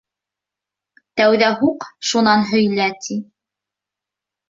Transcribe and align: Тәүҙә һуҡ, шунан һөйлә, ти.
Тәүҙә 1.21 1.51
һуҡ, 1.61 1.87
шунан 2.15 2.49
һөйлә, 2.55 2.91
ти. 3.07 3.23